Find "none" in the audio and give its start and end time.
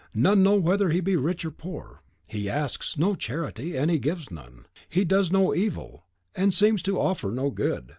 0.15-0.41, 4.31-4.65